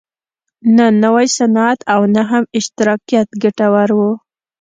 [0.75, 3.99] نه نوی صنعت او نه هم اشتراکیت ګټور و.